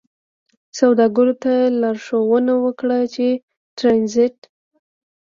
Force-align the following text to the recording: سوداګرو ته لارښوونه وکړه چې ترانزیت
سوداګرو 0.79 1.33
ته 1.43 1.53
لارښوونه 1.81 2.53
وکړه 2.65 2.99
چې 3.13 3.27
ترانزیت 3.77 4.37